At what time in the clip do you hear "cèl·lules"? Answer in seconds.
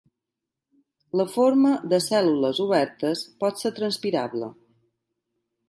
2.07-2.63